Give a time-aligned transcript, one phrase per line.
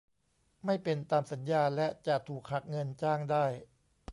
[0.65, 3.45] ไม่เป็นตามสัญญาและจะถูกหักเงินจ้างได้